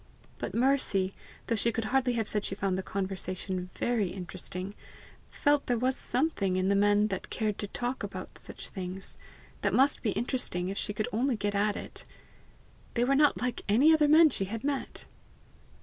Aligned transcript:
But 0.39 0.55
Mercy, 0.55 1.13
though 1.45 1.55
she 1.55 1.71
could 1.71 1.83
hardly 1.93 2.13
have 2.13 2.27
said 2.27 2.43
she 2.43 2.55
found 2.55 2.75
the 2.75 2.81
conversation 2.81 3.69
VERY 3.75 4.07
interesting, 4.09 4.73
felt 5.29 5.67
there 5.67 5.77
was 5.77 5.95
something 5.95 6.55
in 6.57 6.69
the 6.69 6.75
men 6.75 7.09
that 7.09 7.29
cared 7.29 7.59
to 7.59 7.67
talk 7.67 8.01
about 8.01 8.39
such 8.39 8.69
things, 8.69 9.19
that 9.61 9.75
must 9.75 10.01
be 10.01 10.09
interesting 10.13 10.69
if 10.69 10.77
she 10.79 10.91
could 10.91 11.07
only 11.13 11.35
get 11.35 11.53
at 11.53 11.75
it. 11.75 12.03
They 12.95 13.03
were 13.03 13.13
not 13.13 13.41
like 13.43 13.61
any 13.69 13.93
other 13.93 14.07
men 14.07 14.31
she 14.31 14.45
had 14.45 14.63
met! 14.63 15.05